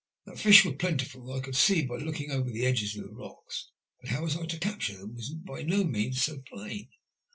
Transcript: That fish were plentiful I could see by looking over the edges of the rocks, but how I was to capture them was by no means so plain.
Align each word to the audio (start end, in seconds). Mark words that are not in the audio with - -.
That 0.25 0.39
fish 0.39 0.65
were 0.65 0.73
plentiful 0.73 1.31
I 1.31 1.41
could 1.41 1.55
see 1.55 1.83
by 1.85 1.97
looking 1.97 2.31
over 2.31 2.49
the 2.49 2.65
edges 2.65 2.95
of 2.97 3.03
the 3.05 3.13
rocks, 3.13 3.69
but 3.99 4.09
how 4.09 4.21
I 4.21 4.21
was 4.23 4.33
to 4.35 4.57
capture 4.57 4.97
them 4.97 5.13
was 5.13 5.29
by 5.29 5.61
no 5.61 5.83
means 5.83 6.23
so 6.23 6.39
plain. 6.39 6.89